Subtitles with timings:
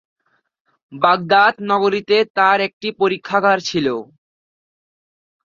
[0.91, 3.87] Baghdad নগরীতে তার একটি পরীক্ষাগার ছিল।